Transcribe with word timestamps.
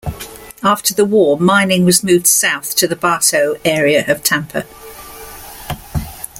After 0.63 0.95
the 0.95 1.05
war, 1.05 1.39
mining 1.39 1.85
was 1.85 2.03
moved 2.03 2.25
south 2.25 2.75
to 2.77 2.87
the 2.87 2.95
Bartow 2.95 3.57
area 3.63 3.99
east 4.01 4.09
of 4.09 4.23
Tampa. 4.23 4.65